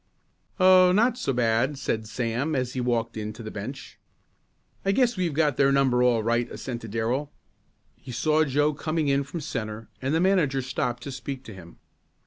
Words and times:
"Oh, 0.59 0.91
not 0.91 1.15
so 1.19 1.31
bad," 1.31 1.77
said 1.77 2.07
Sam 2.07 2.55
as 2.55 2.73
he 2.73 2.81
walked 2.81 3.17
in 3.17 3.33
to 3.33 3.43
the 3.43 3.51
bench. 3.51 3.99
"I 4.83 4.93
guess 4.93 5.15
we've 5.15 5.35
got 5.35 5.57
their 5.57 5.71
number 5.71 6.01
all 6.01 6.23
right," 6.23 6.49
assented 6.51 6.89
Darrell. 6.89 7.31
He 7.95 8.11
saw 8.11 8.43
Joe 8.43 8.73
coming 8.73 9.09
in 9.09 9.23
from 9.23 9.41
centre 9.41 9.89
and 10.01 10.11
the 10.15 10.19
manager 10.19 10.63
stopped 10.63 11.03
to 11.03 11.11
speak 11.11 11.43
to 11.43 11.53
him. 11.53 11.77